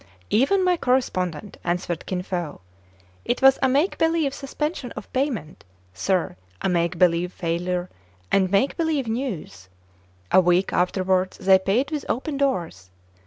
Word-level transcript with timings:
"Even 0.31 0.63
my 0.63 0.77
correspondent," 0.77 1.57
answered 1.63 2.07
Kin 2.07 2.23
Fo. 2.23 2.61
"It 3.23 3.39
was 3.43 3.59
a 3.61 3.69
make 3.69 3.99
believe 3.99 4.33
suspension 4.33 4.91
of 4.93 5.13
payment, 5.13 5.63
sir, 5.93 6.37
a 6.59 6.67
make 6.67 6.97
believe 6.97 7.31
failure, 7.31 7.87
and 8.31 8.49
make 8.49 8.75
believe 8.77 9.07
news. 9.07 9.69
A 10.31 10.41
week 10.41 10.73
afterwards 10.73 11.37
they 11.37 11.59
paid 11.59 11.91
with 11.91 12.05
open 12.09 12.35
doors. 12.37 12.89